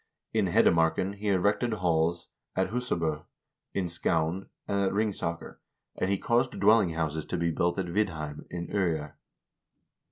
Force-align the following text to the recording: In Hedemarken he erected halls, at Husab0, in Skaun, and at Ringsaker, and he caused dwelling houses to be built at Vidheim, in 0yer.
In 0.33 0.47
Hedemarken 0.47 1.13
he 1.17 1.27
erected 1.27 1.73
halls, 1.73 2.29
at 2.55 2.71
Husab0, 2.71 3.23
in 3.75 3.85
Skaun, 3.87 4.47
and 4.67 4.83
at 4.87 4.91
Ringsaker, 4.93 5.59
and 5.95 6.09
he 6.09 6.17
caused 6.17 6.59
dwelling 6.59 6.93
houses 6.93 7.23
to 7.27 7.37
be 7.37 7.51
built 7.51 7.77
at 7.77 7.85
Vidheim, 7.85 8.47
in 8.49 8.65
0yer. 8.67 9.13